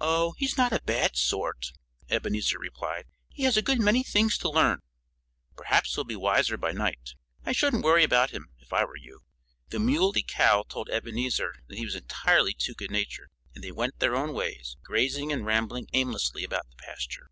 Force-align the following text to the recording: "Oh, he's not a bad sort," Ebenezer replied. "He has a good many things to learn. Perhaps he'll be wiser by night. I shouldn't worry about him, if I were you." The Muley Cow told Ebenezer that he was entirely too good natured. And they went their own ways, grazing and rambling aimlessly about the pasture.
"Oh, 0.00 0.32
he's 0.36 0.56
not 0.56 0.72
a 0.72 0.82
bad 0.84 1.14
sort," 1.14 1.66
Ebenezer 2.10 2.58
replied. 2.58 3.04
"He 3.32 3.44
has 3.44 3.56
a 3.56 3.62
good 3.62 3.78
many 3.80 4.02
things 4.02 4.36
to 4.38 4.50
learn. 4.50 4.80
Perhaps 5.56 5.94
he'll 5.94 6.02
be 6.02 6.16
wiser 6.16 6.56
by 6.56 6.72
night. 6.72 7.14
I 7.46 7.52
shouldn't 7.52 7.84
worry 7.84 8.02
about 8.02 8.30
him, 8.30 8.48
if 8.58 8.72
I 8.72 8.84
were 8.84 8.96
you." 8.96 9.20
The 9.68 9.78
Muley 9.78 10.24
Cow 10.26 10.64
told 10.68 10.90
Ebenezer 10.90 11.54
that 11.68 11.78
he 11.78 11.84
was 11.84 11.94
entirely 11.94 12.52
too 12.54 12.74
good 12.74 12.90
natured. 12.90 13.30
And 13.54 13.62
they 13.62 13.70
went 13.70 14.00
their 14.00 14.16
own 14.16 14.32
ways, 14.32 14.76
grazing 14.82 15.30
and 15.30 15.46
rambling 15.46 15.86
aimlessly 15.92 16.42
about 16.42 16.68
the 16.68 16.76
pasture. 16.76 17.30